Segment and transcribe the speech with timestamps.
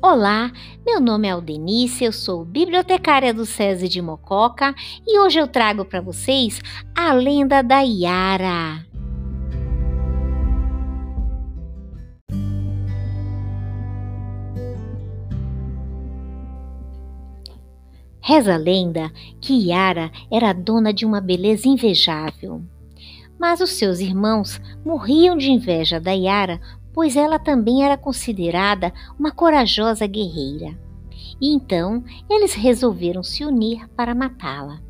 [0.00, 0.52] Olá,
[0.86, 4.72] meu nome é Aldenice, eu sou bibliotecária do SESI de Mococa
[5.04, 6.60] e hoje eu trago para vocês
[6.96, 8.86] a lenda da Yara.
[18.20, 19.10] Reza a lenda
[19.40, 22.62] que Yara era dona de uma beleza invejável.
[23.36, 26.60] Mas os seus irmãos morriam de inveja da Yara
[26.98, 30.76] pois ela também era considerada uma corajosa guerreira.
[31.40, 34.80] E então eles resolveram se unir para matá-la.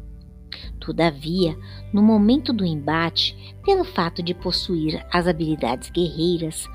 [0.80, 1.55] Todavia,
[1.93, 6.66] no momento do embate, pelo fato de possuir as habilidades guerreiras,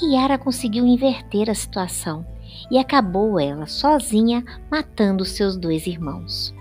[0.00, 2.24] Yara conseguiu inverter a situação
[2.70, 6.54] e acabou ela sozinha matando seus dois irmãos.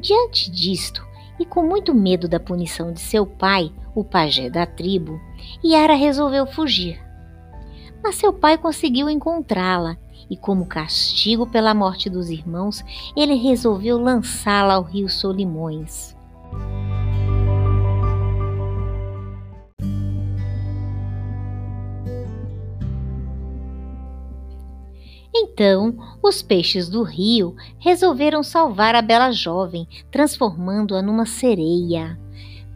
[0.00, 1.06] Diante disto,
[1.38, 5.20] e com muito medo da punição de seu pai, o pajé da tribo,
[5.64, 7.11] Yara resolveu fugir
[8.02, 9.96] mas seu pai conseguiu encontrá-la
[10.28, 12.82] e, como castigo pela morte dos irmãos,
[13.16, 16.16] ele resolveu lançá-la ao rio Solimões.
[25.34, 32.18] Então, os peixes do rio resolveram salvar a bela jovem, transformando-a numa sereia.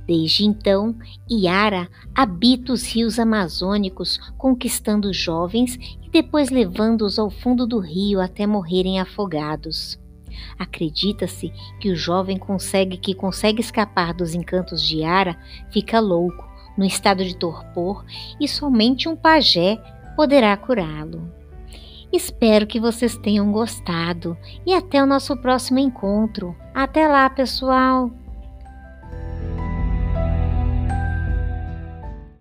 [0.07, 0.95] Desde então,
[1.29, 8.47] Iara habita os rios amazônicos, conquistando jovens e depois levando-os ao fundo do rio até
[8.47, 9.99] morrerem afogados.
[10.59, 15.37] Acredita-se que o jovem consegue que consegue escapar dos encantos de Iara
[15.71, 18.05] fica louco, no estado de torpor,
[18.39, 19.77] e somente um pajé
[20.15, 21.33] poderá curá-lo.
[22.13, 26.55] Espero que vocês tenham gostado e até o nosso próximo encontro.
[26.73, 28.11] Até lá, pessoal!